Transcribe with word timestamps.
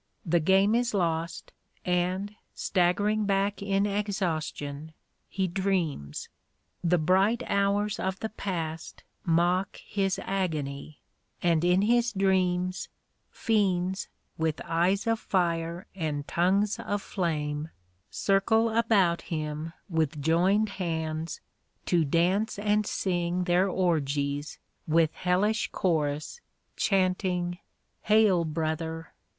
The 0.25 0.39
game 0.39 0.73
is 0.73 0.95
lost, 0.95 1.51
and, 1.85 2.33
staggering 2.55 3.27
back 3.27 3.61
in 3.61 3.85
exhaustion, 3.85 4.93
he 5.29 5.47
dreams. 5.47 6.27
The 6.83 6.97
bright 6.97 7.43
hours 7.45 7.99
of 7.99 8.19
the 8.19 8.29
past 8.29 9.03
mock 9.25 9.77
his 9.85 10.17
agony, 10.23 11.01
and 11.43 11.63
in 11.63 11.83
his 11.83 12.13
dreams, 12.13 12.89
fiends, 13.29 14.07
with 14.39 14.59
eyes 14.65 15.05
of 15.05 15.19
fire 15.19 15.85
and 15.93 16.27
tongues 16.27 16.79
of 16.79 17.03
flame, 17.03 17.69
circle 18.09 18.71
about 18.71 19.21
him 19.21 19.71
with 19.87 20.19
joined 20.19 20.69
hands, 20.69 21.41
to 21.85 22.03
dance 22.03 22.57
and 22.57 22.87
sing 22.87 23.43
their 23.43 23.69
orgies 23.69 24.57
with 24.87 25.13
hellish 25.13 25.69
chorus, 25.71 26.41
chanting 26.75 27.59
"Hail! 28.01 28.43
brother!" 28.45 29.13